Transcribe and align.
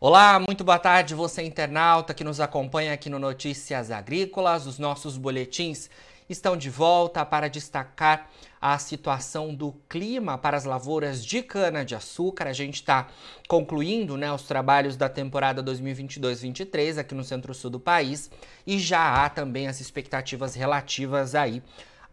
Olá, 0.00 0.38
muito 0.38 0.62
boa 0.62 0.78
tarde, 0.78 1.12
você 1.12 1.42
internauta 1.42 2.14
que 2.14 2.22
nos 2.22 2.38
acompanha 2.38 2.92
aqui 2.92 3.10
no 3.10 3.18
Notícias 3.18 3.90
Agrícolas. 3.90 4.64
Os 4.64 4.78
nossos 4.78 5.18
boletins 5.18 5.90
estão 6.28 6.56
de 6.56 6.70
volta 6.70 7.26
para 7.26 7.48
destacar 7.48 8.30
a 8.60 8.78
situação 8.78 9.52
do 9.52 9.72
clima 9.88 10.38
para 10.38 10.56
as 10.56 10.64
lavouras 10.64 11.24
de 11.24 11.42
cana-de-açúcar. 11.42 12.46
A 12.46 12.52
gente 12.52 12.76
está 12.76 13.08
concluindo 13.48 14.16
né, 14.16 14.32
os 14.32 14.44
trabalhos 14.44 14.96
da 14.96 15.08
temporada 15.08 15.64
2022-23 15.64 16.98
aqui 16.98 17.12
no 17.12 17.24
centro-sul 17.24 17.68
do 17.68 17.80
país 17.80 18.30
e 18.64 18.78
já 18.78 19.24
há 19.24 19.28
também 19.28 19.66
as 19.66 19.80
expectativas 19.80 20.54
relativas 20.54 21.34
aí 21.34 21.60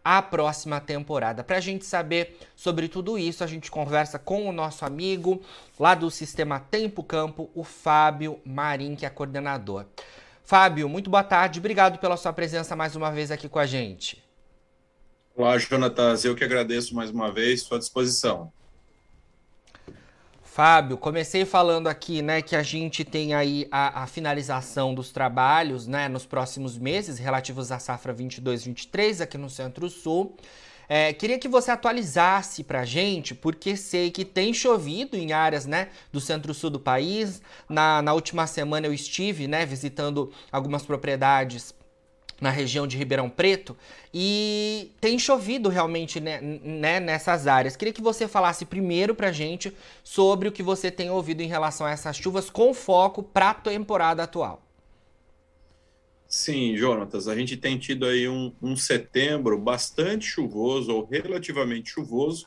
a 0.08 0.22
próxima 0.22 0.80
temporada. 0.80 1.42
Para 1.42 1.56
a 1.56 1.60
gente 1.60 1.84
saber 1.84 2.38
sobre 2.54 2.86
tudo 2.86 3.18
isso, 3.18 3.42
a 3.42 3.46
gente 3.48 3.68
conversa 3.72 4.20
com 4.20 4.48
o 4.48 4.52
nosso 4.52 4.84
amigo 4.84 5.42
lá 5.80 5.96
do 5.96 6.08
Sistema 6.12 6.60
Tempo 6.60 7.02
Campo, 7.02 7.50
o 7.52 7.64
Fábio 7.64 8.38
Marim, 8.44 8.94
que 8.94 9.04
é 9.04 9.10
coordenador. 9.10 9.84
Fábio, 10.44 10.88
muito 10.88 11.10
boa 11.10 11.24
tarde, 11.24 11.58
obrigado 11.58 11.98
pela 11.98 12.16
sua 12.16 12.32
presença 12.32 12.76
mais 12.76 12.94
uma 12.94 13.10
vez 13.10 13.32
aqui 13.32 13.48
com 13.48 13.58
a 13.58 13.66
gente. 13.66 14.22
Olá, 15.34 15.58
Jonatas, 15.58 16.24
eu 16.24 16.36
que 16.36 16.44
agradeço 16.44 16.94
mais 16.94 17.10
uma 17.10 17.32
vez, 17.32 17.62
sua 17.62 17.80
disposição. 17.80 18.52
Fábio, 20.56 20.96
comecei 20.96 21.44
falando 21.44 21.86
aqui, 21.86 22.22
né, 22.22 22.40
que 22.40 22.56
a 22.56 22.62
gente 22.62 23.04
tem 23.04 23.34
aí 23.34 23.68
a, 23.70 24.04
a, 24.04 24.06
finalização 24.06 24.94
dos 24.94 25.12
trabalhos, 25.12 25.86
né, 25.86 26.08
nos 26.08 26.24
próximos 26.24 26.78
meses 26.78 27.18
relativos 27.18 27.70
à 27.70 27.78
safra 27.78 28.14
22/23 28.14 29.20
aqui 29.20 29.36
no 29.36 29.50
Centro-Sul. 29.50 30.34
É, 30.88 31.12
queria 31.12 31.38
que 31.38 31.46
você 31.46 31.70
atualizasse 31.70 32.64
para 32.64 32.80
a 32.80 32.84
gente, 32.86 33.34
porque 33.34 33.76
sei 33.76 34.10
que 34.10 34.24
tem 34.24 34.54
chovido 34.54 35.14
em 35.14 35.30
áreas 35.30 35.66
né, 35.66 35.88
do 36.10 36.22
centro-sul 36.22 36.70
do 36.70 36.80
país. 36.80 37.42
Na, 37.68 38.00
na 38.00 38.14
última 38.14 38.46
semana 38.46 38.86
eu 38.86 38.94
estive 38.94 39.46
né, 39.46 39.66
visitando 39.66 40.32
algumas 40.50 40.84
propriedades 40.84 41.74
na 42.40 42.50
região 42.50 42.86
de 42.86 42.96
Ribeirão 42.96 43.30
Preto 43.30 43.76
e 44.12 44.92
tem 45.00 45.18
chovido 45.18 45.68
realmente 45.68 46.20
né, 46.20 46.40
né, 46.40 47.00
nessas 47.00 47.46
áreas. 47.46 47.76
Queria 47.76 47.94
que 47.94 48.02
você 48.02 48.28
falasse 48.28 48.64
primeiro 48.64 49.14
para 49.14 49.32
gente 49.32 49.72
sobre 50.04 50.48
o 50.48 50.52
que 50.52 50.62
você 50.62 50.90
tem 50.90 51.10
ouvido 51.10 51.40
em 51.40 51.48
relação 51.48 51.86
a 51.86 51.90
essas 51.90 52.16
chuvas 52.16 52.50
com 52.50 52.74
foco 52.74 53.22
para 53.22 53.50
a 53.50 53.54
temporada 53.54 54.22
atual. 54.22 54.62
Sim, 56.28 56.76
Jonatas, 56.76 57.28
a 57.28 57.36
gente 57.36 57.56
tem 57.56 57.78
tido 57.78 58.04
aí 58.04 58.28
um, 58.28 58.52
um 58.60 58.76
setembro 58.76 59.56
bastante 59.58 60.26
chuvoso 60.26 60.92
ou 60.92 61.04
relativamente 61.04 61.90
chuvoso. 61.90 62.46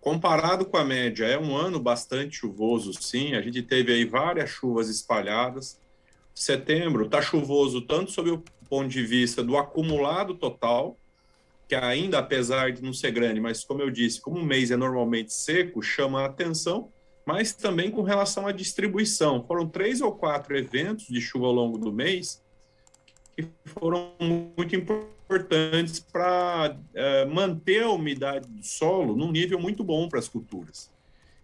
Comparado 0.00 0.64
com 0.64 0.76
a 0.76 0.84
média, 0.84 1.24
é 1.24 1.38
um 1.38 1.56
ano 1.56 1.78
bastante 1.78 2.38
chuvoso, 2.38 2.92
sim. 2.92 3.34
A 3.34 3.40
gente 3.40 3.62
teve 3.62 3.92
aí 3.92 4.04
várias 4.04 4.50
chuvas 4.50 4.88
espalhadas. 4.88 5.78
Setembro 6.34 7.06
está 7.06 7.22
chuvoso 7.22 7.80
tanto 7.82 8.10
sob 8.10 8.30
o 8.30 8.42
ponto 8.72 8.88
de 8.88 9.04
vista 9.04 9.44
do 9.44 9.58
acumulado 9.58 10.32
total, 10.32 10.96
que 11.68 11.74
ainda, 11.74 12.18
apesar 12.18 12.72
de 12.72 12.82
não 12.82 12.94
ser 12.94 13.10
grande, 13.10 13.38
mas 13.38 13.62
como 13.62 13.82
eu 13.82 13.90
disse, 13.90 14.18
como 14.18 14.38
o 14.38 14.42
mês 14.42 14.70
é 14.70 14.76
normalmente 14.78 15.30
seco, 15.34 15.82
chama 15.82 16.22
a 16.22 16.24
atenção, 16.24 16.90
mas 17.26 17.52
também 17.52 17.90
com 17.90 18.00
relação 18.00 18.46
à 18.46 18.52
distribuição. 18.52 19.44
Foram 19.46 19.68
três 19.68 20.00
ou 20.00 20.10
quatro 20.10 20.56
eventos 20.56 21.06
de 21.06 21.20
chuva 21.20 21.48
ao 21.48 21.52
longo 21.52 21.76
do 21.76 21.92
mês 21.92 22.42
que 23.36 23.46
foram 23.66 24.12
muito 24.56 24.74
importantes 24.74 26.00
para 26.00 26.74
uh, 26.74 27.30
manter 27.30 27.82
a 27.82 27.90
umidade 27.90 28.48
do 28.48 28.64
solo 28.64 29.14
num 29.14 29.30
nível 29.30 29.60
muito 29.60 29.84
bom 29.84 30.08
para 30.08 30.18
as 30.18 30.28
culturas. 30.28 30.90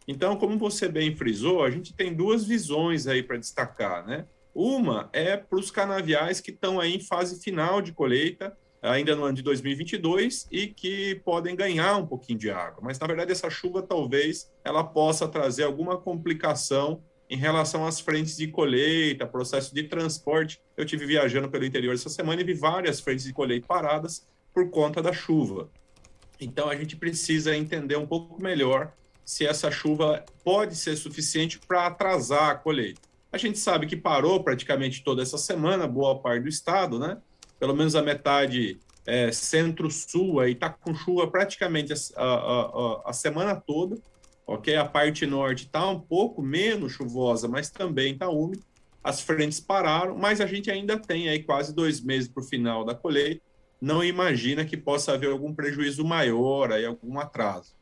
Então, 0.06 0.34
como 0.36 0.56
você 0.56 0.88
bem 0.88 1.14
frisou, 1.14 1.62
a 1.62 1.70
gente 1.70 1.92
tem 1.92 2.14
duas 2.14 2.46
visões 2.46 3.06
aí 3.06 3.22
para 3.22 3.36
destacar, 3.36 4.06
né? 4.06 4.24
Uma 4.58 5.08
é 5.12 5.36
para 5.36 5.56
os 5.56 5.70
canaviais 5.70 6.40
que 6.40 6.50
estão 6.50 6.80
aí 6.80 6.96
em 6.96 7.00
fase 7.00 7.40
final 7.40 7.80
de 7.80 7.92
colheita, 7.92 8.58
ainda 8.82 9.14
no 9.14 9.22
ano 9.22 9.36
de 9.36 9.42
2022, 9.42 10.48
e 10.50 10.66
que 10.66 11.14
podem 11.24 11.54
ganhar 11.54 11.96
um 11.96 12.04
pouquinho 12.04 12.40
de 12.40 12.50
água. 12.50 12.80
Mas, 12.82 12.98
na 12.98 13.06
verdade, 13.06 13.30
essa 13.30 13.48
chuva 13.48 13.82
talvez 13.82 14.50
ela 14.64 14.82
possa 14.82 15.28
trazer 15.28 15.62
alguma 15.62 15.96
complicação 15.96 17.00
em 17.30 17.36
relação 17.36 17.86
às 17.86 18.00
frentes 18.00 18.36
de 18.36 18.48
colheita, 18.48 19.28
processo 19.28 19.72
de 19.72 19.84
transporte. 19.84 20.60
Eu 20.76 20.84
tive 20.84 21.06
viajando 21.06 21.48
pelo 21.48 21.64
interior 21.64 21.94
essa 21.94 22.08
semana 22.08 22.40
e 22.40 22.44
vi 22.44 22.54
várias 22.54 22.98
frentes 22.98 23.26
de 23.26 23.32
colheita 23.32 23.64
paradas 23.64 24.26
por 24.52 24.68
conta 24.70 25.00
da 25.00 25.12
chuva. 25.12 25.70
Então, 26.40 26.68
a 26.68 26.74
gente 26.74 26.96
precisa 26.96 27.56
entender 27.56 27.96
um 27.96 28.08
pouco 28.08 28.42
melhor 28.42 28.92
se 29.24 29.46
essa 29.46 29.70
chuva 29.70 30.24
pode 30.42 30.74
ser 30.74 30.96
suficiente 30.96 31.60
para 31.60 31.86
atrasar 31.86 32.50
a 32.50 32.54
colheita. 32.56 33.07
A 33.30 33.36
gente 33.36 33.58
sabe 33.58 33.86
que 33.86 33.96
parou 33.96 34.42
praticamente 34.42 35.04
toda 35.04 35.22
essa 35.22 35.36
semana, 35.36 35.86
boa 35.86 36.18
parte 36.18 36.42
do 36.44 36.48
estado, 36.48 36.98
né? 36.98 37.18
Pelo 37.60 37.74
menos 37.74 37.94
a 37.94 38.02
metade 38.02 38.80
é, 39.06 39.30
centro-sul 39.32 40.40
aí 40.40 40.52
está 40.52 40.70
com 40.70 40.94
chuva 40.94 41.26
praticamente 41.30 41.92
a, 41.92 41.96
a, 42.16 42.24
a, 42.24 43.02
a, 43.06 43.12
semana 43.12 43.54
toda, 43.56 43.98
ok? 44.46 44.76
A 44.76 44.84
parte 44.84 45.26
norte 45.26 45.64
está 45.64 45.86
um 45.88 46.00
pouco 46.00 46.42
menos 46.42 46.92
chuvosa, 46.92 47.48
mas 47.48 47.70
também 47.70 48.12
está 48.12 48.28
úmida. 48.28 48.62
As 49.02 49.20
frentes 49.20 49.60
pararam, 49.60 50.16
mas 50.16 50.40
a 50.40 50.46
gente 50.46 50.70
ainda 50.70 50.98
tem 50.98 51.28
aí 51.28 51.42
quase 51.42 51.74
dois 51.74 52.00
meses 52.00 52.28
para 52.28 52.42
o 52.42 52.46
final 52.46 52.84
da 52.84 52.94
colheita. 52.94 53.42
Não 53.80 54.02
imagina 54.02 54.64
que 54.64 54.76
possa 54.76 55.12
haver 55.12 55.30
algum 55.30 55.54
prejuízo 55.54 56.04
maior, 56.04 56.72
aí, 56.72 56.84
algum 56.84 57.18
atraso. 57.18 57.77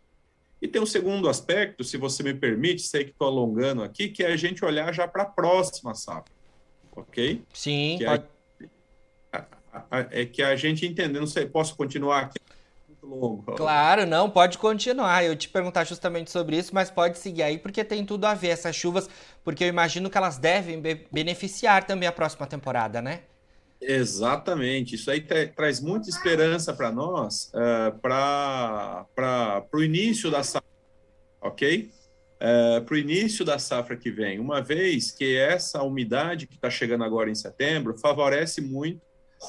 E 0.61 0.67
tem 0.67 0.81
um 0.81 0.87
segundo 0.87 1.28
aspecto, 1.28 1.84
se 1.84 1.97
você 1.97 2.22
me 2.22 2.33
permite, 2.33 2.83
sei 2.83 3.05
que 3.05 3.11
estou 3.11 3.28
alongando 3.28 3.83
aqui, 3.83 4.09
que 4.09 4.25
é 4.25 4.33
a 4.33 4.37
gente 4.37 4.65
olhar 4.65 4.93
já 4.93 5.06
para 5.06 5.22
a 5.22 5.27
próxima 5.27 5.94
safra, 5.94 6.33
ok? 6.93 7.43
Sim, 7.53 7.97
que 7.99 8.05
pode... 8.05 8.25
é, 9.91 10.22
é 10.22 10.27
que 10.27 10.43
a 10.43 10.56
gente 10.56 10.87
entender, 10.87 11.21
não 11.21 11.27
sei, 11.27 11.47
posso 11.47 11.77
continuar 11.77 12.21
aqui? 12.22 12.39
Muito 12.89 13.06
longo. 13.06 13.53
Claro, 13.53 14.06
não, 14.06 14.31
pode 14.31 14.56
continuar. 14.56 15.22
Eu 15.25 15.37
te 15.37 15.49
perguntar 15.49 15.84
justamente 15.84 16.31
sobre 16.31 16.56
isso, 16.56 16.75
mas 16.75 16.91
pode 16.91 17.19
seguir 17.19 17.43
aí, 17.43 17.59
porque 17.59 17.84
tem 17.84 18.05
tudo 18.05 18.25
a 18.25 18.33
ver 18.33 18.49
essas 18.49 18.75
chuvas, 18.75 19.11
porque 19.45 19.62
eu 19.62 19.69
imagino 19.69 20.09
que 20.09 20.16
elas 20.16 20.39
devem 20.39 20.81
beneficiar 21.12 21.84
também 21.84 22.09
a 22.09 22.12
próxima 22.12 22.47
temporada, 22.47 23.03
né? 23.03 23.21
Exatamente, 23.81 24.94
isso 24.94 25.10
aí 25.10 25.20
tra 25.20 25.47
traz 25.48 25.81
muita 25.81 26.09
esperança 26.09 26.72
para 26.72 26.91
nós, 26.91 27.53
uh, 27.54 27.98
para 28.00 29.66
o 29.72 29.82
início 29.82 30.31
da 30.31 30.42
safra, 30.42 30.69
ok? 31.41 31.91
Uh, 32.36 32.84
para 32.84 32.94
o 32.94 32.98
início 32.98 33.44
da 33.44 33.59
safra 33.59 33.97
que 33.97 34.10
vem, 34.10 34.38
uma 34.38 34.62
vez 34.62 35.10
que 35.10 35.36
essa 35.36 35.82
umidade 35.82 36.47
que 36.47 36.54
está 36.54 36.70
chegando 36.70 37.04
agora 37.04 37.31
em 37.31 37.34
setembro 37.34 37.97
favorece 37.98 38.60
muito 38.60 39.00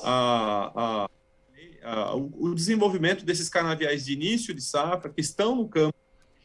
a, 0.04 0.72
a, 0.76 1.10
a, 1.84 2.16
o 2.16 2.54
desenvolvimento 2.54 3.26
desses 3.26 3.50
canaviais 3.50 4.06
de 4.06 4.14
início 4.14 4.54
de 4.54 4.62
safra 4.62 5.12
que 5.12 5.22
estão 5.22 5.56
no 5.56 5.68
campo, 5.68 5.96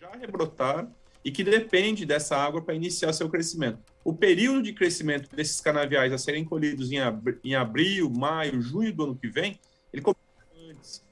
já 0.01 0.11
rebrotaram 0.13 0.93
e 1.25 1.31
que 1.31 1.45
depende 1.45 2.05
dessa 2.05 2.37
água 2.37 2.61
para 2.61 2.75
iniciar 2.75 3.13
seu 3.13 3.29
crescimento. 3.29 3.79
O 4.05 4.13
período 4.13 4.63
de 4.63 4.73
crescimento 4.73 5.35
desses 5.35 5.61
canaviais 5.61 6.13
a 6.13 6.19
serem 6.19 6.45
colhidos 6.45 6.91
em, 6.91 6.99
em 7.45 7.55
abril, 7.55 8.11
maio, 8.11 8.61
junho 8.61 8.93
do 8.93 9.05
ano 9.05 9.17
que 9.17 9.29
vem, 9.29 9.59
ele 9.93 10.03
começa 10.03 10.21
antes. 10.69 11.05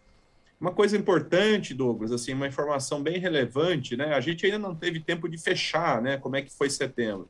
Uma 0.60 0.72
coisa 0.72 0.97
importante, 0.97 1.72
Douglas, 1.72 2.12
assim, 2.12 2.34
uma 2.34 2.48
informação 2.48 3.03
bem 3.03 3.19
relevante, 3.19 3.97
né? 3.97 4.12
A 4.15 4.21
gente 4.21 4.44
ainda 4.44 4.59
não 4.59 4.75
teve 4.75 5.00
tempo 5.00 5.28
de 5.28 5.38
fechar, 5.38 6.03
né? 6.03 6.19
Como 6.19 6.37
é 6.37 6.42
que 6.42 6.53
foi 6.53 6.69
setembro. 6.69 7.28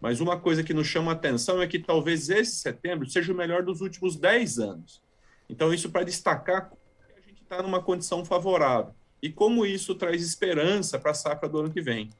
Mas 0.00 0.20
uma 0.20 0.38
coisa 0.38 0.62
que 0.62 0.74
nos 0.74 0.86
chama 0.86 1.10
a 1.10 1.14
atenção 1.14 1.60
é 1.60 1.66
que 1.66 1.78
talvez 1.78 2.28
esse 2.28 2.56
setembro 2.56 3.08
seja 3.08 3.32
o 3.32 3.36
melhor 3.36 3.64
dos 3.64 3.80
últimos 3.80 4.14
10 4.14 4.58
anos. 4.60 5.02
Então, 5.48 5.72
isso 5.74 5.90
para 5.90 6.04
destacar 6.04 6.70
que 6.70 6.76
a 7.16 7.20
gente 7.20 7.42
está 7.42 7.62
numa 7.62 7.82
condição 7.82 8.24
favorável 8.24 8.94
e 9.22 9.30
como 9.30 9.66
isso 9.66 9.94
traz 9.94 10.22
esperança 10.22 10.98
para 10.98 11.10
a 11.10 11.14
safra 11.14 11.48
do 11.48 11.60
ano 11.60 11.70
que 11.70 11.80
vem. 11.80 12.10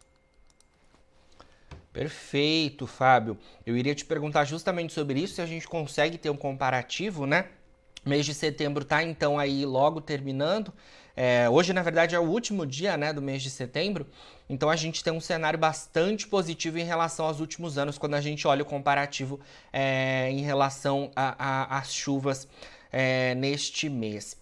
Perfeito, 1.92 2.86
Fábio. 2.86 3.36
Eu 3.66 3.76
iria 3.76 3.94
te 3.94 4.04
perguntar 4.04 4.44
justamente 4.44 4.92
sobre 4.92 5.20
isso, 5.20 5.34
se 5.34 5.42
a 5.42 5.46
gente 5.46 5.66
consegue 5.66 6.18
ter 6.18 6.30
um 6.30 6.36
comparativo, 6.36 7.26
né? 7.26 7.46
Mês 8.04 8.24
de 8.24 8.34
setembro 8.34 8.84
tá 8.84 9.02
então 9.02 9.38
aí 9.38 9.66
logo 9.66 10.00
terminando. 10.00 10.72
É, 11.16 11.50
hoje, 11.50 11.72
na 11.72 11.82
verdade, 11.82 12.14
é 12.14 12.18
o 12.20 12.22
último 12.22 12.64
dia 12.64 12.96
né, 12.96 13.12
do 13.12 13.20
mês 13.20 13.42
de 13.42 13.50
setembro, 13.50 14.06
então 14.48 14.70
a 14.70 14.76
gente 14.76 15.02
tem 15.02 15.12
um 15.12 15.20
cenário 15.20 15.58
bastante 15.58 16.28
positivo 16.28 16.78
em 16.78 16.84
relação 16.84 17.26
aos 17.26 17.40
últimos 17.40 17.76
anos, 17.76 17.98
quando 17.98 18.14
a 18.14 18.20
gente 18.20 18.46
olha 18.46 18.62
o 18.62 18.64
comparativo 18.64 19.40
é, 19.72 20.30
em 20.30 20.42
relação 20.42 21.10
às 21.16 21.92
chuvas 21.92 22.46
é, 22.92 23.34
neste 23.34 23.88
mês. 23.88 24.36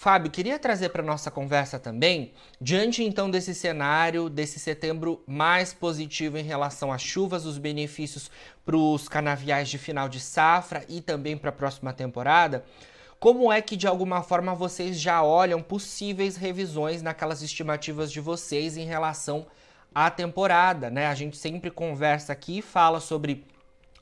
Fábio, 0.00 0.30
queria 0.30 0.58
trazer 0.58 0.88
para 0.88 1.02
nossa 1.02 1.30
conversa 1.30 1.78
também, 1.78 2.32
diante 2.58 3.04
então 3.04 3.30
desse 3.30 3.54
cenário, 3.54 4.30
desse 4.30 4.58
setembro 4.58 5.22
mais 5.26 5.74
positivo 5.74 6.38
em 6.38 6.42
relação 6.42 6.90
às 6.90 7.02
chuvas, 7.02 7.44
os 7.44 7.58
benefícios 7.58 8.30
para 8.64 8.78
os 8.78 9.10
canaviais 9.10 9.68
de 9.68 9.76
final 9.76 10.08
de 10.08 10.18
safra 10.18 10.86
e 10.88 11.02
também 11.02 11.36
para 11.36 11.50
a 11.50 11.52
próxima 11.52 11.92
temporada, 11.92 12.64
como 13.18 13.52
é 13.52 13.60
que 13.60 13.76
de 13.76 13.86
alguma 13.86 14.22
forma 14.22 14.54
vocês 14.54 14.98
já 14.98 15.22
olham 15.22 15.60
possíveis 15.60 16.34
revisões 16.34 17.02
naquelas 17.02 17.42
estimativas 17.42 18.10
de 18.10 18.22
vocês 18.22 18.78
em 18.78 18.86
relação 18.86 19.46
a 19.94 20.10
temporada, 20.10 20.88
né? 20.88 21.08
A 21.08 21.14
gente 21.14 21.36
sempre 21.36 21.70
conversa 21.70 22.32
aqui 22.32 22.60
e 22.60 22.62
fala 22.62 23.00
sobre 23.00 23.44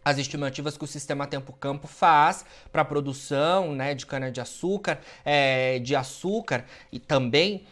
as 0.09 0.17
estimativas 0.17 0.79
que 0.79 0.85
o 0.85 0.87
sistema 0.87 1.27
Tempo 1.27 1.53
Campo 1.53 1.87
faz 1.87 2.43
para 2.73 2.81
a 2.81 2.85
produção 2.85 3.75
né, 3.75 3.95
de 3.95 4.07
cana-de-açúcar, 4.07 5.01
é, 5.23 5.79
de 5.81 5.95
açúcar 5.95 6.65
e 6.91 6.99
também 6.99 7.67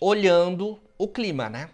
olhando 0.00 0.80
o 0.98 1.06
clima, 1.06 1.48
né? 1.48 1.70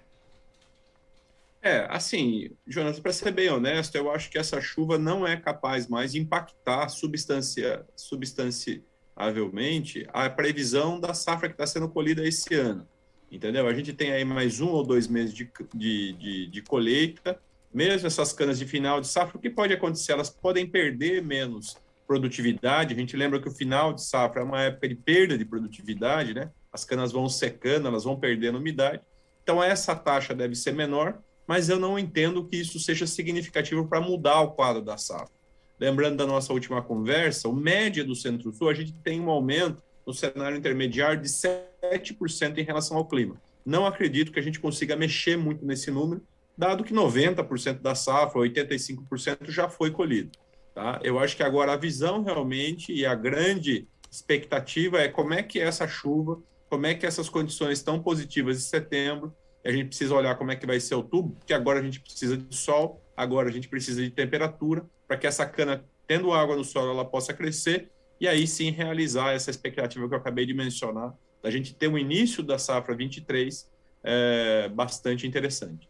É, 1.63 1.87
assim, 1.89 2.51
Jonas, 2.67 3.01
para 3.01 3.15
ser 3.15 3.33
bem 3.33 3.49
honesto, 3.49 3.95
eu 3.95 4.11
acho 4.11 4.31
que 4.31 4.37
essa 4.37 4.61
chuva 4.61 4.99
não 4.99 5.27
é 5.27 5.39
capaz 5.39 5.89
mais 5.89 6.13
de 6.13 6.19
impactar 6.19 6.91
substancia, 6.91 7.87
substanciavelmente 7.97 10.07
a 10.13 10.29
previsão 10.29 11.01
da 11.01 11.15
safra 11.15 11.49
que 11.49 11.55
está 11.55 11.67
sendo 11.67 11.89
colhida 11.89 12.29
esse 12.29 12.55
ano. 12.55 12.87
Entendeu? 13.33 13.67
A 13.67 13.73
gente 13.73 13.95
tem 13.95 14.13
aí 14.13 14.27
mais 14.27 14.61
um 14.61 14.69
ou 14.69 14.85
dois 14.85 15.09
meses 15.09 15.33
de, 15.33 15.51
de, 15.75 16.13
de, 16.13 16.47
de 16.49 16.63
colheita, 16.63 17.41
mesmo 17.75 18.07
essas 18.07 18.33
canas 18.33 18.59
de 18.59 18.67
final 18.67 19.01
de 19.01 19.09
safra, 19.09 19.37
o 19.37 19.41
que 19.41 19.51
pode 19.51 19.73
acontecer? 19.73 20.13
Elas 20.13 20.31
podem 20.31 20.67
perder 20.67 21.23
menos 21.23 21.77
produtividade. 22.07 22.95
A 22.95 22.97
gente 22.97 23.17
lembra 23.17 23.41
que 23.41 23.49
o 23.49 23.55
final 23.55 23.93
de 23.93 24.03
safra 24.03 24.43
é 24.43 24.45
uma 24.45 24.63
época 24.63 24.89
de 24.89 24.95
perda 24.95 25.37
de 25.37 25.45
produtividade, 25.45 26.35
né? 26.35 26.51
As 26.73 26.85
canas 26.85 27.13
vão 27.13 27.29
secando, 27.29 27.89
elas 27.89 28.05
vão 28.05 28.19
perdendo 28.19 28.59
umidade. 28.59 29.03
Então, 29.43 29.63
essa 29.63 29.95
taxa 29.95 30.35
deve 30.35 30.55
ser 30.55 30.73
menor 30.73 31.19
mas 31.47 31.69
eu 31.69 31.79
não 31.79 31.99
entendo 31.99 32.45
que 32.45 32.57
isso 32.57 32.79
seja 32.79 33.07
significativo 33.07 33.87
para 33.87 34.01
mudar 34.01 34.41
o 34.41 34.53
quadro 34.53 34.83
da 34.83 34.97
safra. 34.97 35.35
Lembrando 35.79 36.17
da 36.17 36.27
nossa 36.27 36.53
última 36.53 36.81
conversa, 36.81 37.49
o 37.49 37.55
média 37.55 38.05
do 38.05 38.15
Centro-Sul, 38.15 38.69
a 38.69 38.75
gente 38.75 38.93
tem 38.93 39.21
um 39.21 39.29
aumento 39.29 39.83
no 40.07 40.15
cenário 40.15 40.57
intermediário 40.57 41.21
de 41.21 41.29
7% 41.29 42.59
em 42.59 42.63
relação 42.63 42.97
ao 42.97 43.07
clima. 43.07 43.41
Não 43.65 43.87
acredito 43.87 44.31
que 44.31 44.39
a 44.39 44.43
gente 44.43 44.61
consiga 44.61 44.95
mexer 44.95 45.37
muito 45.37 45.65
nesse 45.65 45.91
número, 45.91 46.23
dado 46.57 46.85
que 46.85 46.95
90% 46.95 47.81
da 47.81 47.95
safra, 47.95 48.41
85% 48.41 49.51
já 49.51 49.69
foi 49.69 49.91
colhido. 49.91 50.31
Tá? 50.75 51.01
Eu 51.03 51.19
acho 51.19 51.37
que 51.37 51.43
agora 51.43 51.73
a 51.73 51.77
visão 51.77 52.23
realmente 52.23 52.93
e 52.93 53.07
a 53.07 53.15
grande 53.15 53.87
expectativa 54.11 55.01
é 55.01 55.09
como 55.09 55.35
é 55.35 55.43
que 55.43 55.61
essa 55.61 55.87
chuva, 55.87 56.43
como 56.69 56.87
é 56.87 56.95
que 56.95 57.07
essas 57.07 57.29
condições 57.29 57.83
tão 57.83 58.01
positivas 58.01 58.59
de 58.59 58.65
setembro 58.65 59.35
a 59.65 59.73
gente 59.73 59.87
precisa 59.89 60.15
olhar 60.15 60.37
como 60.37 60.53
é 60.53 60.57
que 60.57 60.67
vai 60.67 60.79
ser 60.79 60.95
outubro, 60.95 61.37
porque 61.37 61.55
agora 61.55 61.81
a 61.81 61.83
gente 61.83 62.01
precisa 62.01 62.37
de 62.37 62.55
sol, 62.55 63.03
agora 63.17 63.49
a 63.49 63.53
gente 63.53 63.69
precisa 63.69 64.03
de 64.03 64.11
temperatura, 64.11 64.85
para 65.09 65.17
que 65.17 65.27
essa 65.27 65.47
cana, 65.47 65.83
tendo 66.07 66.33
água 66.33 66.55
no 66.55 66.65
solo, 66.65 66.91
ela 66.91 67.05
possa 67.05 67.33
crescer, 67.33 67.91
e 68.21 68.29
aí 68.29 68.47
sim 68.47 68.71
realizar 68.71 69.33
essa 69.33 69.51
expectativa 69.51 70.07
que 70.07 70.15
eu 70.15 70.19
acabei 70.19 70.45
de 70.45 70.53
mencionar, 70.53 71.15
da 71.43 71.51
gente 71.51 71.75
ter 71.75 71.89
um 71.89 71.97
início 71.97 72.43
da 72.43 72.59
safra 72.59 72.95
23 72.95 73.71
é, 74.03 74.69
bastante 74.69 75.27
interessante. 75.27 75.89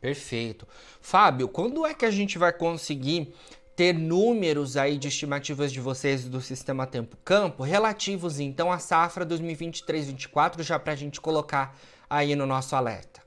Perfeito. 0.00 0.66
Fábio, 1.00 1.48
quando 1.48 1.84
é 1.84 1.92
que 1.92 2.04
a 2.04 2.10
gente 2.10 2.38
vai 2.38 2.52
conseguir 2.52 3.32
ter 3.74 3.92
números 3.92 4.76
aí 4.76 4.98
de 4.98 5.06
estimativas 5.06 5.72
de 5.72 5.80
vocês 5.80 6.28
do 6.28 6.40
sistema 6.40 6.86
Tempo 6.86 7.16
Campo 7.24 7.62
relativos 7.62 8.40
então 8.40 8.72
à 8.72 8.78
safra 8.78 9.24
2023-24, 9.24 10.62
já 10.62 10.78
para 10.78 10.92
a 10.92 10.96
gente 10.96 11.20
colocar 11.20 11.78
aí 12.10 12.34
no 12.34 12.46
nosso 12.46 12.74
alerta? 12.74 13.22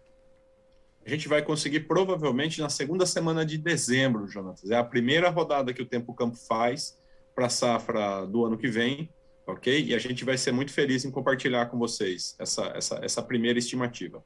A 1.06 1.10
gente 1.10 1.28
vai 1.28 1.42
conseguir 1.42 1.82
provavelmente 1.82 2.62
na 2.62 2.70
segunda 2.70 3.06
semana 3.06 3.46
de 3.46 3.58
dezembro, 3.58 4.28
Jonatas. 4.28 4.70
É 4.70 4.78
a 4.78 4.84
primeira 4.84 5.30
rodada 5.30 5.74
que 5.74 5.82
o 5.82 5.86
Tempo 5.86 6.14
Campo 6.14 6.36
faz 6.36 6.98
para 7.34 7.48
a 7.48 7.50
safra 7.50 8.26
do 8.28 8.46
ano 8.46 8.58
que 8.58 8.68
vem, 8.68 9.10
ok? 9.48 9.86
E 9.86 9.96
a 9.96 10.00
gente 10.00 10.24
vai 10.24 10.38
ser 10.38 10.52
muito 10.52 10.72
feliz 10.72 11.04
em 11.04 11.12
compartilhar 11.12 11.68
com 11.68 11.78
vocês 11.78 12.36
essa, 12.38 12.66
essa, 12.76 13.00
essa 13.02 13.24
primeira 13.24 13.58
estimativa. 13.58 14.24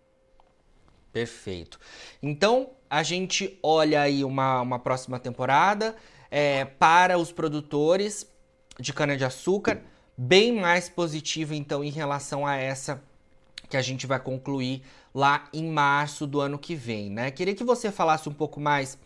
Perfeito. 1.16 1.80
Então, 2.22 2.72
a 2.90 3.02
gente 3.02 3.58
olha 3.64 4.02
aí 4.02 4.22
uma, 4.26 4.60
uma 4.60 4.78
próxima 4.78 5.18
temporada 5.18 5.96
é, 6.30 6.66
para 6.66 7.18
os 7.18 7.32
produtores 7.32 8.30
de 8.78 8.92
cana-de-açúcar, 8.92 9.82
bem 10.18 10.52
mais 10.52 10.90
positiva, 10.90 11.56
então, 11.56 11.82
em 11.86 11.90
relação 11.90 12.46
a 12.46 12.58
essa 12.58 13.02
que 13.70 13.78
a 13.78 13.82
gente 13.82 14.06
vai 14.06 14.20
concluir 14.20 14.84
lá 15.14 15.48
em 15.54 15.72
março 15.72 16.28
do 16.28 16.42
ano 16.42 16.60
que 16.60 16.76
vem, 16.76 17.10
né? 17.10 17.32
Queria 17.32 17.56
que 17.56 17.64
você 17.64 17.90
falasse 17.90 18.28
um 18.28 18.34
pouco 18.34 18.60
mais 18.60 18.98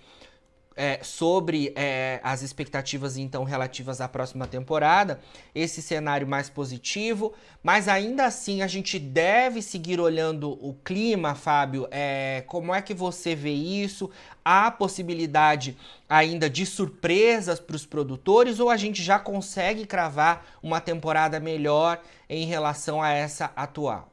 é, 0.75 0.99
sobre 1.03 1.73
é, 1.75 2.19
as 2.23 2.41
expectativas 2.41 3.17
então 3.17 3.43
relativas 3.43 3.99
à 3.99 4.07
próxima 4.07 4.47
temporada, 4.47 5.19
esse 5.53 5.81
cenário 5.81 6.27
mais 6.27 6.49
positivo, 6.49 7.33
mas 7.61 7.87
ainda 7.87 8.25
assim 8.25 8.61
a 8.61 8.67
gente 8.67 8.97
deve 8.97 9.61
seguir 9.61 9.99
olhando 9.99 10.51
o 10.65 10.73
clima, 10.73 11.35
Fábio. 11.35 11.87
É, 11.91 12.43
como 12.47 12.73
é 12.73 12.81
que 12.81 12.93
você 12.93 13.35
vê 13.35 13.51
isso? 13.51 14.09
Há 14.43 14.71
possibilidade 14.71 15.77
ainda 16.07 16.49
de 16.49 16.65
surpresas 16.65 17.59
para 17.59 17.75
os 17.75 17.85
produtores 17.85 18.59
ou 18.59 18.69
a 18.69 18.77
gente 18.77 19.03
já 19.03 19.19
consegue 19.19 19.85
cravar 19.85 20.45
uma 20.63 20.79
temporada 20.79 21.39
melhor 21.39 22.01
em 22.29 22.45
relação 22.45 23.01
a 23.01 23.09
essa 23.09 23.51
atual? 23.55 24.09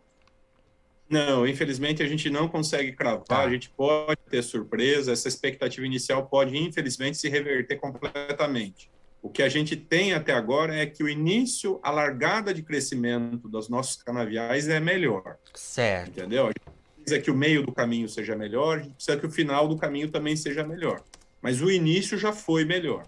Não, 1.09 1.47
infelizmente 1.47 2.03
a 2.03 2.07
gente 2.07 2.29
não 2.29 2.49
consegue 2.49 2.93
cravar, 2.93 3.25
tá. 3.25 3.43
a 3.43 3.51
gente 3.51 3.71
pode 3.71 4.19
ter 4.29 4.43
surpresa, 4.43 5.13
essa 5.13 5.29
expectativa 5.29 5.87
inicial 5.87 6.27
pode, 6.27 6.57
infelizmente, 6.57 7.17
se 7.17 7.29
reverter 7.29 7.77
completamente. 7.77 8.91
O 9.23 9.29
que 9.29 9.43
a 9.43 9.49
gente 9.49 9.77
tem 9.77 10.15
até 10.15 10.33
agora 10.33 10.75
é 10.75 10.87
que 10.87 11.03
o 11.03 11.09
início, 11.09 11.81
a 11.83 11.91
largada 11.91 12.53
de 12.53 12.63
crescimento 12.63 13.49
dos 13.49 13.69
nossos 13.69 14.03
canaviais 14.03 14.69
é 14.69 14.79
melhor. 14.79 15.37
Certo. 15.55 16.11
Entendeu? 16.11 16.45
A 16.45 16.49
gente 16.49 16.61
precisa 16.97 17.21
que 17.21 17.31
o 17.31 17.35
meio 17.35 17.65
do 17.65 17.73
caminho 17.73 18.09
seja 18.09 18.37
melhor, 18.37 18.79
a 18.79 18.83
gente 18.83 18.95
precisa 18.95 19.17
que 19.17 19.27
o 19.27 19.31
final 19.31 19.67
do 19.69 19.77
caminho 19.77 20.11
também 20.11 20.37
seja 20.37 20.65
melhor. 20.65 21.03
Mas 21.41 21.61
o 21.61 21.71
início 21.71 22.19
já 22.19 22.33
foi 22.33 22.65
melhor. 22.65 23.07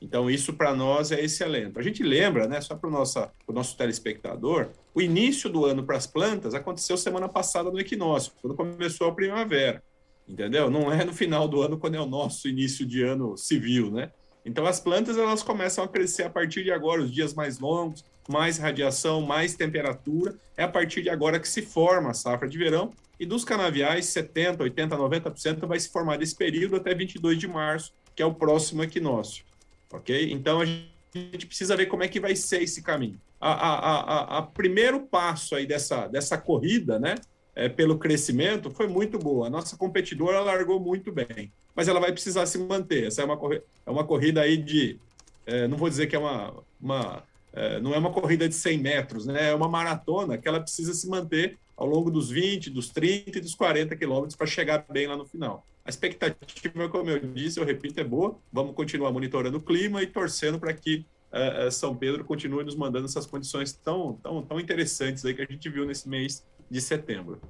Então, 0.00 0.30
isso 0.30 0.54
para 0.54 0.74
nós 0.74 1.12
é 1.12 1.20
excelente. 1.22 1.78
A 1.78 1.82
gente 1.82 2.02
lembra, 2.02 2.48
né, 2.48 2.60
só 2.60 2.74
para 2.74 2.88
o 2.88 2.92
nosso, 2.92 3.76
telespectador, 3.76 4.70
o 4.94 5.02
início 5.02 5.50
do 5.50 5.66
ano 5.66 5.84
para 5.84 5.96
as 5.96 6.06
plantas 6.06 6.54
aconteceu 6.54 6.96
semana 6.96 7.28
passada 7.28 7.70
no 7.70 7.78
equinócio, 7.78 8.32
quando 8.40 8.56
começou 8.56 9.08
a 9.08 9.14
primavera, 9.14 9.82
entendeu? 10.26 10.70
Não 10.70 10.90
é 10.90 11.04
no 11.04 11.12
final 11.12 11.46
do 11.46 11.60
ano, 11.60 11.76
quando 11.76 11.96
é 11.96 12.00
o 12.00 12.06
nosso 12.06 12.48
início 12.48 12.86
de 12.86 13.02
ano 13.02 13.36
civil, 13.36 13.90
né? 13.90 14.10
Então, 14.42 14.64
as 14.64 14.80
plantas 14.80 15.18
elas 15.18 15.42
começam 15.42 15.84
a 15.84 15.88
crescer 15.88 16.22
a 16.22 16.30
partir 16.30 16.64
de 16.64 16.72
agora, 16.72 17.02
os 17.02 17.12
dias 17.12 17.34
mais 17.34 17.58
longos, 17.58 18.02
mais 18.26 18.56
radiação, 18.56 19.20
mais 19.20 19.54
temperatura. 19.54 20.34
É 20.56 20.62
a 20.62 20.68
partir 20.68 21.02
de 21.02 21.10
agora 21.10 21.38
que 21.38 21.48
se 21.48 21.60
forma 21.60 22.10
a 22.10 22.14
safra 22.14 22.48
de 22.48 22.56
verão. 22.56 22.90
E 23.18 23.26
dos 23.26 23.44
canaviais, 23.44 24.06
70%, 24.06 24.56
80%, 24.56 24.88
90% 24.88 25.66
vai 25.66 25.78
se 25.78 25.90
formar 25.90 26.16
desse 26.16 26.34
período 26.34 26.76
até 26.76 26.94
22 26.94 27.36
de 27.38 27.46
março, 27.46 27.92
que 28.16 28.22
é 28.22 28.26
o 28.26 28.32
próximo 28.32 28.82
equinócio 28.82 29.44
ok? 29.92 30.32
Então 30.32 30.60
a 30.60 30.64
gente 30.64 31.46
precisa 31.46 31.76
ver 31.76 31.86
como 31.86 32.02
é 32.02 32.08
que 32.08 32.20
vai 32.20 32.36
ser 32.36 32.62
esse 32.62 32.82
caminho. 32.82 33.20
A, 33.40 33.52
a, 33.52 34.00
a, 34.00 34.38
a 34.38 34.42
primeiro 34.42 35.00
passo 35.00 35.54
aí 35.54 35.66
dessa, 35.66 36.06
dessa 36.06 36.36
corrida, 36.36 36.98
né, 36.98 37.14
é, 37.54 37.68
pelo 37.68 37.98
crescimento, 37.98 38.70
foi 38.70 38.86
muito 38.86 39.18
boa. 39.18 39.46
A 39.46 39.50
nossa 39.50 39.76
competidora 39.76 40.40
largou 40.40 40.78
muito 40.78 41.10
bem, 41.10 41.50
mas 41.74 41.88
ela 41.88 42.00
vai 42.00 42.12
precisar 42.12 42.46
se 42.46 42.58
manter. 42.58 43.06
Essa 43.06 43.22
é 43.22 43.24
uma, 43.24 43.38
é 43.86 43.90
uma 43.90 44.04
corrida 44.04 44.42
aí 44.42 44.56
de, 44.56 44.98
é, 45.46 45.66
não 45.66 45.76
vou 45.76 45.88
dizer 45.88 46.06
que 46.06 46.14
é 46.14 46.18
uma, 46.18 46.54
uma 46.80 47.22
é, 47.52 47.80
não 47.80 47.94
é 47.94 47.98
uma 47.98 48.10
corrida 48.10 48.48
de 48.48 48.54
100 48.54 48.78
metros, 48.78 49.26
né? 49.26 49.50
É 49.50 49.54
uma 49.54 49.68
maratona 49.68 50.38
que 50.38 50.46
ela 50.46 50.60
precisa 50.60 50.94
se 50.94 51.08
manter 51.08 51.58
ao 51.76 51.86
longo 51.86 52.10
dos 52.10 52.30
20, 52.30 52.70
dos 52.70 52.90
30 52.90 53.38
e 53.38 53.40
dos 53.40 53.54
40 53.54 53.96
quilômetros 53.96 54.36
para 54.36 54.46
chegar 54.46 54.84
bem 54.88 55.06
lá 55.06 55.16
no 55.16 55.26
final. 55.26 55.66
A 55.90 55.92
expectativa, 55.92 56.88
como 56.88 57.10
eu 57.10 57.18
disse, 57.18 57.58
eu 57.58 57.64
repito, 57.64 57.98
é 57.98 58.04
boa. 58.04 58.38
Vamos 58.52 58.76
continuar 58.76 59.10
monitorando 59.10 59.58
o 59.58 59.60
clima 59.60 60.00
e 60.00 60.06
torcendo 60.06 60.56
para 60.56 60.72
que 60.72 61.04
uh, 61.32 61.68
São 61.68 61.96
Pedro 61.96 62.24
continue 62.24 62.62
nos 62.62 62.76
mandando 62.76 63.06
essas 63.06 63.26
condições 63.26 63.72
tão, 63.72 64.12
tão, 64.22 64.40
tão 64.40 64.60
interessantes 64.60 65.24
aí 65.24 65.34
que 65.34 65.42
a 65.42 65.46
gente 65.46 65.68
viu 65.68 65.84
nesse 65.84 66.08
mês 66.08 66.46
de 66.70 66.80
setembro. 66.80 67.40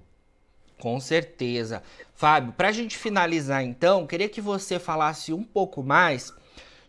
Com 0.78 0.98
certeza. 0.98 1.82
Fábio, 2.14 2.54
para 2.54 2.68
a 2.68 2.72
gente 2.72 2.96
finalizar 2.96 3.62
então, 3.62 4.06
queria 4.06 4.26
que 4.26 4.40
você 4.40 4.78
falasse 4.78 5.34
um 5.34 5.44
pouco 5.44 5.82
mais 5.82 6.32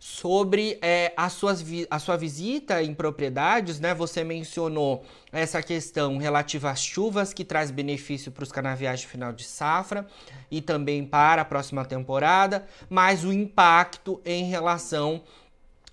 sobre 0.04 0.80
é, 0.82 1.14
as 1.16 1.34
suas 1.34 1.64
a 1.88 2.00
sua 2.00 2.18
visita 2.18 2.82
em 2.82 2.92
propriedades, 2.92 3.80
né? 3.80 3.94
Você 3.94 4.24
mencionou 4.24 5.06
essa 5.32 5.62
questão 5.62 6.18
relativa 6.18 6.72
às 6.72 6.82
chuvas, 6.82 7.36
que 7.36 7.46
traz 7.46 7.70
benefício 7.70 8.32
para 8.32 8.42
os 8.42 8.52
canaviais 8.52 9.02
de 9.02 9.08
final 9.08 9.32
de 9.32 9.44
safra 9.44 10.08
e 10.50 10.60
também 10.60 11.06
para 11.06 11.44
a 11.44 11.46
próxima 11.46 11.86
temporada, 11.86 12.66
mas 12.90 13.24
o 13.24 13.32
impacto 13.32 14.20
em 14.26 14.46
relação 14.46 15.22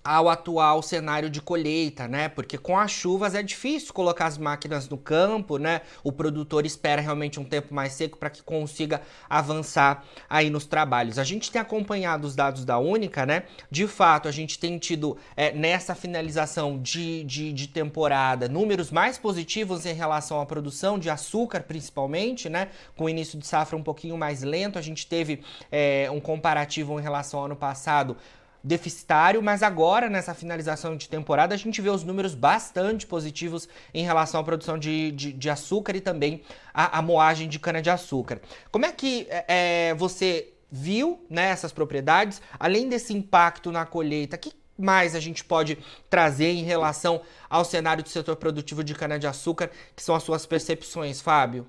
ao 0.09 0.27
atual 0.27 0.81
cenário 0.81 1.29
de 1.29 1.39
colheita, 1.39 2.07
né? 2.07 2.27
Porque 2.29 2.57
com 2.57 2.75
as 2.75 2.89
chuvas 2.89 3.35
é 3.35 3.43
difícil 3.43 3.93
colocar 3.93 4.25
as 4.25 4.39
máquinas 4.39 4.89
no 4.89 4.97
campo, 4.97 5.59
né? 5.59 5.81
O 6.03 6.11
produtor 6.11 6.65
espera 6.65 6.99
realmente 6.99 7.39
um 7.39 7.43
tempo 7.43 7.75
mais 7.75 7.93
seco 7.93 8.17
para 8.17 8.31
que 8.31 8.41
consiga 8.41 9.03
avançar 9.29 10.03
aí 10.27 10.49
nos 10.49 10.65
trabalhos. 10.65 11.19
A 11.19 11.23
gente 11.23 11.51
tem 11.51 11.61
acompanhado 11.61 12.25
os 12.25 12.35
dados 12.35 12.65
da 12.65 12.79
Única, 12.79 13.23
né? 13.23 13.43
De 13.69 13.85
fato, 13.85 14.27
a 14.27 14.31
gente 14.31 14.57
tem 14.57 14.79
tido 14.79 15.15
é, 15.37 15.51
nessa 15.51 15.93
finalização 15.93 16.81
de, 16.81 17.23
de, 17.23 17.53
de, 17.53 17.67
temporada 17.67 18.49
números 18.49 18.89
mais 18.89 19.15
positivos 19.15 19.85
em 19.85 19.93
relação 19.93 20.41
à 20.41 20.45
produção 20.45 20.97
de 20.97 21.07
açúcar, 21.11 21.59
principalmente, 21.61 22.49
né? 22.49 22.69
Com 22.97 23.03
o 23.03 23.09
início 23.09 23.37
de 23.37 23.45
safra 23.45 23.77
um 23.77 23.83
pouquinho 23.83 24.17
mais 24.17 24.41
lento, 24.41 24.79
a 24.79 24.81
gente 24.81 25.05
teve 25.05 25.43
é, 25.71 26.09
um 26.11 26.19
comparativo 26.19 26.99
em 26.99 27.03
relação 27.03 27.41
ao 27.41 27.45
ano 27.45 27.55
passado 27.55 28.17
deficitário, 28.63 29.41
mas 29.41 29.63
agora 29.63 30.09
nessa 30.09 30.33
finalização 30.33 30.95
de 30.95 31.07
temporada 31.07 31.55
a 31.55 31.57
gente 31.57 31.81
vê 31.81 31.89
os 31.89 32.03
números 32.03 32.35
bastante 32.35 33.07
positivos 33.07 33.67
em 33.93 34.03
relação 34.03 34.41
à 34.41 34.43
produção 34.43 34.77
de, 34.77 35.11
de, 35.11 35.33
de 35.33 35.49
açúcar 35.49 35.95
e 35.95 36.01
também 36.01 36.41
a 36.73 37.01
moagem 37.01 37.47
de 37.47 37.59
cana-de-açúcar. 37.59 38.39
Como 38.71 38.85
é 38.85 38.91
que 38.91 39.27
é, 39.29 39.93
você 39.95 40.53
viu 40.71 41.25
né, 41.29 41.49
essas 41.49 41.71
propriedades, 41.71 42.41
além 42.59 42.87
desse 42.87 43.13
impacto 43.13 43.71
na 43.71 43.85
colheita, 43.85 44.37
que 44.37 44.53
mais 44.77 45.15
a 45.15 45.19
gente 45.19 45.43
pode 45.43 45.77
trazer 46.09 46.51
em 46.51 46.63
relação 46.63 47.21
ao 47.49 47.65
cenário 47.65 48.03
do 48.03 48.09
setor 48.09 48.37
produtivo 48.37 48.83
de 48.83 48.95
cana-de-açúcar, 48.95 49.69
que 49.95 50.01
são 50.01 50.15
as 50.15 50.23
suas 50.23 50.45
percepções, 50.45 51.19
Fábio? 51.19 51.67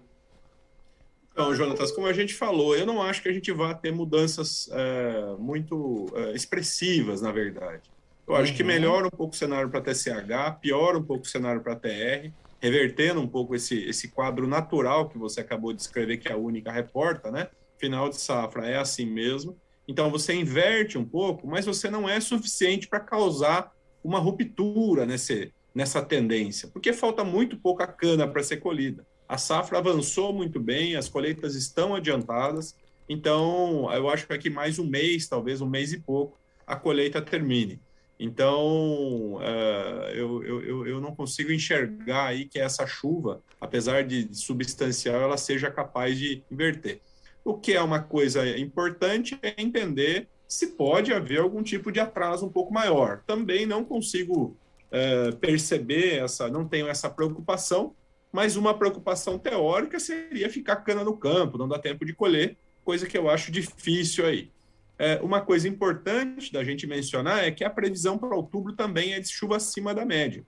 Então, 1.33 1.55
Jonatas, 1.55 1.93
como 1.93 2.07
a 2.07 2.13
gente 2.13 2.35
falou, 2.35 2.77
eu 2.77 2.85
não 2.85 3.01
acho 3.01 3.23
que 3.23 3.29
a 3.29 3.33
gente 3.33 3.51
vá 3.53 3.73
ter 3.73 3.93
mudanças 3.93 4.69
é, 4.73 5.37
muito 5.39 6.07
é, 6.15 6.33
expressivas, 6.33 7.21
na 7.23 7.33
verdade. 7.33 7.83
Eu 8.27 8.37
acho 8.37 8.53
uhum. 8.53 8.57
que 8.57 8.65
melhora 8.65 9.07
um 9.07 9.11
pouco 9.11 9.35
o 9.35 9.37
cenário 9.37 9.71
para 9.71 9.81
TCH, 9.81 10.61
piora 10.61 10.99
um 10.99 11.03
pouco 11.03 11.25
o 11.25 11.29
cenário 11.29 11.63
para 11.63 11.77
TR, 11.77 12.31
revertendo 12.61 13.21
um 13.21 13.27
pouco 13.27 13.55
esse, 13.55 13.83
esse 13.85 14.09
quadro 14.09 14.47
natural 14.47 15.09
que 15.09 15.19
você 15.19 15.41
acabou 15.41 15.73
de 15.73 15.81
escrever, 15.81 16.19
que 16.19 16.29
é 16.29 16.33
a 16.33 16.37
única 16.37 16.71
reporta, 16.71 17.31
né? 17.31 17.49
Final 17.79 18.09
de 18.09 18.17
safra 18.17 18.67
é 18.67 18.77
assim 18.77 19.07
mesmo. 19.07 19.57
Então, 19.89 20.11
você 20.11 20.35
inverte 20.35 20.99
um 20.99 21.05
pouco, 21.05 21.47
mas 21.47 21.65
você 21.65 21.91
não 21.91 22.09
é 22.09 22.21
suficiente 22.21 22.87
para 22.87 23.01
causar 23.01 23.73
uma 24.05 24.19
ruptura 24.19 25.05
nesse, 25.05 25.53
nessa 25.75 26.03
tendência, 26.03 26.69
porque 26.69 26.93
falta 26.93 27.25
muito 27.25 27.57
pouca 27.57 27.87
cana 27.87 28.29
para 28.29 28.43
ser 28.43 28.59
colhida. 28.59 29.05
A 29.31 29.39
safra 29.39 29.79
avançou 29.79 30.33
muito 30.33 30.59
bem, 30.59 30.97
as 30.97 31.09
colheitas 31.09 31.55
estão 31.55 31.95
adiantadas, 31.95 32.75
então 33.09 33.89
eu 33.93 34.11
acho 34.11 34.27
que 34.27 34.33
aqui 34.33 34.51
mais 34.51 34.77
um 34.81 34.85
mês, 34.85 35.29
talvez 35.29 35.61
um 35.61 35.69
mês 35.69 35.93
e 35.93 36.01
pouco, 36.01 36.37
a 36.67 36.75
colheita 36.75 37.23
termine. 37.23 37.81
Então, 38.19 39.35
uh, 39.37 40.09
eu, 40.13 40.43
eu, 40.43 40.87
eu 40.89 41.01
não 41.01 41.15
consigo 41.15 41.53
enxergar 41.53 42.27
aí 42.27 42.47
que 42.47 42.59
essa 42.59 42.85
chuva, 42.89 43.41
apesar 43.61 44.03
de 44.03 44.35
substancial, 44.35 45.21
ela 45.21 45.37
seja 45.37 45.71
capaz 45.71 46.19
de 46.19 46.43
inverter. 46.51 47.01
O 47.45 47.55
que 47.55 47.75
é 47.75 47.81
uma 47.81 48.03
coisa 48.03 48.59
importante 48.59 49.39
é 49.45 49.55
entender 49.57 50.27
se 50.49 50.73
pode 50.73 51.13
haver 51.13 51.39
algum 51.39 51.63
tipo 51.63 51.93
de 51.93 52.01
atraso 52.01 52.47
um 52.47 52.51
pouco 52.51 52.75
maior. 52.75 53.23
Também 53.29 53.65
não 53.65 53.85
consigo 53.85 54.57
uh, 54.91 55.37
perceber 55.37 56.17
essa, 56.17 56.49
não 56.49 56.67
tenho 56.67 56.89
essa 56.89 57.09
preocupação, 57.09 57.95
mas 58.33 58.57
uma 58.57 58.75
preocupação 58.75 59.39
teórica 59.39 59.99
seria 59.99 60.49
ficar 60.49 60.77
cana 60.77 61.03
no 61.03 61.17
campo, 61.17 61.59
não 61.59 61.69
dá 61.69 61.79
tempo 61.79 62.05
de 62.05 62.13
colher, 62.13 62.57
coisa 62.85 63.07
que 63.07 63.19
eu 63.19 63.29
acho 63.29 63.51
difícil 63.51 64.25
aí. 64.25 64.51
É, 64.99 65.19
uma 65.23 65.41
coisa 65.41 65.67
importante 65.67 66.53
da 66.53 66.63
gente 66.63 66.87
mencionar 66.87 67.43
é 67.43 67.51
que 67.51 67.65
a 67.65 67.71
previsão 67.71 68.19
para 68.19 68.37
outubro 68.37 68.75
também 68.75 69.15
é 69.15 69.21
de 69.21 69.29
chuva 69.29 69.57
acima 69.57 69.95
da 69.95 70.05
média. 70.05 70.45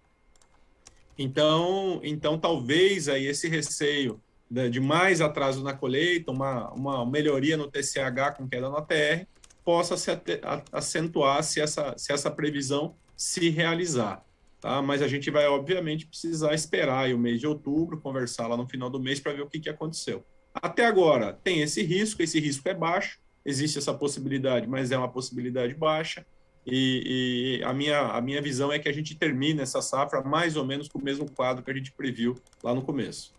Então, 1.19 2.01
então 2.03 2.39
talvez 2.39 3.09
aí 3.09 3.27
esse 3.27 3.49
receio 3.49 4.21
de, 4.51 4.81
mais 4.81 5.21
atraso 5.21 5.63
na 5.63 5.73
colheita, 5.73 6.31
uma, 6.31 6.71
uma 6.73 7.07
melhoria 7.07 7.57
no 7.57 7.71
TCH 7.71 8.37
com 8.37 8.49
queda 8.49 8.69
no 8.69 8.83
TR, 8.83 9.27
possa 9.65 9.97
se 9.97 10.11
acentuar 10.71 11.43
se 11.43 11.61
essa, 11.61 11.95
se 11.97 12.13
essa 12.13 12.31
previsão 12.31 12.95
se 13.17 13.49
realizar 13.49 14.23
tá? 14.63 14.81
Mas 14.81 15.03
a 15.03 15.09
gente 15.09 15.29
vai, 15.31 15.47
obviamente, 15.47 16.07
precisar 16.07 16.55
esperar 16.55 17.13
o 17.13 17.19
mês 17.19 17.41
de 17.41 17.47
outubro, 17.47 18.01
conversar 18.01 18.47
lá 18.47 18.57
no 18.57 18.67
final 18.67 18.89
do 18.89 19.01
mês 19.01 19.19
para 19.19 19.33
ver 19.33 19.43
o 19.43 19.49
que, 19.49 19.59
que 19.59 19.69
aconteceu. 19.69 20.25
Até 20.55 20.87
agora, 20.87 21.33
tem 21.43 21.61
esse 21.61 21.83
risco, 21.83 22.23
esse 22.23 22.39
risco 22.39 22.67
é 22.69 22.75
baixo, 22.75 23.19
existe 23.45 23.77
essa 23.77 23.93
possibilidade, 23.93 24.69
mas 24.69 24.93
é 24.93 24.97
uma 24.97 25.09
possibilidade 25.09 25.75
baixa. 25.75 26.25
E, 26.65 27.59
e, 27.61 27.65
a, 27.65 27.75
minha, 27.75 27.99
a 27.99 28.21
minha 28.21 28.41
visão 28.41 28.73
é 28.73 28.79
que 28.79 28.89
a 28.89 28.93
gente 28.93 29.17
termine 29.17 29.61
essa 29.61 29.83
safra 29.83 30.23
mais 30.23 30.57
ou 30.57 30.65
menos 30.65 30.89
com 30.89 31.01
o 31.01 31.03
mesmo 31.03 31.29
quadro 31.29 31.65
que 31.65 31.71
a 31.71 31.75
gente 31.75 31.91
previu 31.91 32.37
lá 32.63 32.73
no 32.73 32.83
começo. 32.83 33.35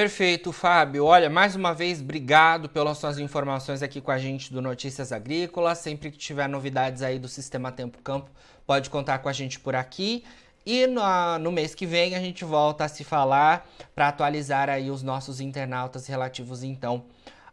Perfeito, 0.00 0.50
Fábio. 0.50 1.04
Olha, 1.04 1.28
mais 1.28 1.54
uma 1.54 1.74
vez, 1.74 2.00
obrigado 2.00 2.70
pelas 2.70 2.96
suas 2.96 3.18
informações 3.18 3.82
aqui 3.82 4.00
com 4.00 4.10
a 4.10 4.16
gente 4.16 4.50
do 4.50 4.62
Notícias 4.62 5.12
Agrícolas. 5.12 5.76
Sempre 5.76 6.10
que 6.10 6.16
tiver 6.16 6.48
novidades 6.48 7.02
aí 7.02 7.18
do 7.18 7.28
Sistema 7.28 7.70
Tempo 7.70 7.98
Campo, 7.98 8.30
pode 8.66 8.88
contar 8.88 9.18
com 9.18 9.28
a 9.28 9.32
gente 9.34 9.60
por 9.60 9.76
aqui. 9.76 10.24
E 10.64 10.86
no, 10.86 11.02
no 11.38 11.52
mês 11.52 11.74
que 11.74 11.84
vem 11.84 12.14
a 12.14 12.18
gente 12.18 12.46
volta 12.46 12.84
a 12.84 12.88
se 12.88 13.04
falar 13.04 13.68
para 13.94 14.08
atualizar 14.08 14.70
aí 14.70 14.90
os 14.90 15.02
nossos 15.02 15.38
internautas 15.38 16.06
relativos, 16.06 16.62
então, 16.62 17.04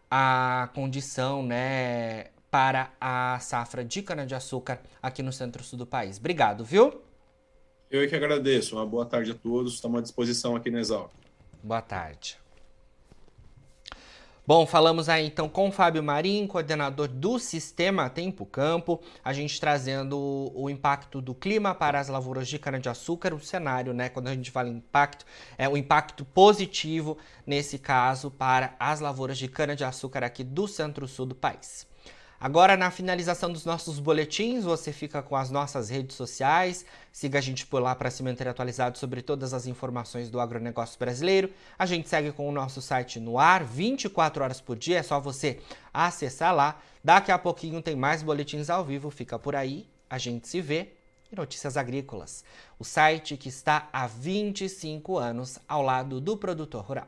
à 0.10 0.70
condição, 0.74 1.44
né, 1.44 2.28
para 2.50 2.92
a 3.02 3.40
safra 3.42 3.84
de 3.84 4.02
cana-de-açúcar 4.02 4.80
aqui 5.04 5.22
no 5.22 5.34
centro-sul 5.34 5.80
do 5.80 5.86
país. 5.86 6.18
Obrigado, 6.18 6.64
viu? 6.64 7.02
Eu 7.92 8.04
é 8.04 8.08
que 8.08 8.16
agradeço. 8.16 8.78
Uma 8.78 8.86
boa 8.86 9.06
tarde 9.06 9.32
a 9.32 9.36
todos. 9.36 9.74
Estamos 9.74 10.00
à 10.00 10.02
disposição 10.02 10.56
aqui 10.56 10.72
na 10.72 10.80
Exalc. 10.80 11.12
Boa 11.64 11.82
tarde. 11.82 12.38
Bom, 14.48 14.66
falamos 14.66 15.10
aí 15.10 15.28
então 15.28 15.50
com 15.50 15.68
o 15.68 15.72
Fábio 15.74 16.02
Marim, 16.02 16.48
coordenador 16.48 17.10
do 17.10 17.38
Sistema 17.38 18.10
Tempo 18.10 18.46
Campo, 18.46 19.02
a 19.22 19.34
gente 19.34 19.60
trazendo 19.60 20.18
o 20.56 20.70
impacto 20.70 21.22
do 21.22 21.36
clima 21.36 21.76
para 21.76 22.00
as 22.00 22.08
lavouras 22.08 22.48
de 22.48 22.58
cana-de-açúcar, 22.58 23.34
o 23.34 23.42
cenário, 23.42 23.94
né, 23.94 24.08
quando 24.08 24.30
a 24.30 24.34
gente 24.34 24.50
fala 24.50 24.70
impacto, 24.70 25.26
é 25.58 25.68
o 25.68 25.76
impacto 25.76 26.24
positivo, 26.24 27.18
nesse 27.46 27.78
caso, 27.78 28.32
para 28.32 28.74
as 28.80 29.02
lavouras 29.02 29.38
de 29.38 29.50
cana-de-açúcar 29.50 30.24
aqui 30.24 30.46
do 30.46 30.66
centro-sul 30.66 31.26
do 31.26 31.36
país. 31.36 31.86
Agora, 32.40 32.78
na 32.78 32.92
finalização 32.92 33.52
dos 33.52 33.66
nossos 33.66 34.00
boletins, 34.00 34.64
você 34.64 34.94
fica 34.94 35.24
com 35.24 35.36
as 35.36 35.50
nossas 35.50 35.90
redes 35.90 36.16
sociais. 36.16 36.86
Siga 37.12 37.40
a 37.40 37.42
gente 37.42 37.66
por 37.66 37.82
lá 37.82 37.96
para 37.96 38.12
se 38.12 38.22
manter 38.22 38.48
atualizado 38.48 38.98
sobre 39.00 39.24
todas 39.24 39.56
as 39.56 39.66
informações 39.66 40.30
do 40.30 40.40
agronegócio 40.40 41.00
brasileiro. 41.00 41.50
A 41.80 41.86
gente 41.88 42.08
segue 42.08 42.32
com 42.32 42.48
o 42.48 42.52
nosso 42.52 42.80
site 42.80 43.20
no 43.20 43.40
ar 43.40 43.64
24 43.64 44.44
horas 44.44 44.62
por 44.62 44.76
dia, 44.78 45.00
é 45.00 45.04
só 45.04 45.20
você 45.20 45.60
acessar 45.92 46.54
lá. 46.54 46.80
Daqui 47.04 47.32
a 47.32 47.40
pouquinho 47.40 47.82
tem 47.82 47.96
mais 47.96 48.22
boletins 48.22 48.70
ao 48.70 48.86
vivo, 48.86 49.10
fica 49.10 49.40
por 49.40 49.56
aí. 49.56 49.88
A 50.08 50.20
gente 50.20 50.48
se 50.48 50.62
vê 50.62 50.90
e 51.32 51.36
Notícias 51.36 51.76
Agrícolas, 51.76 52.44
o 52.80 52.86
site 52.86 53.36
que 53.36 53.50
está 53.50 53.90
há 53.92 54.08
25 54.08 55.18
anos 55.18 55.60
ao 55.68 55.82
lado 55.82 56.22
do 56.22 56.38
produtor 56.38 56.84
rural. 56.84 57.08